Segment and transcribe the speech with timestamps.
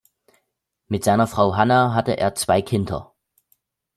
[0.87, 3.13] Mit seiner Frau Hannah hatte er zwei Kinder.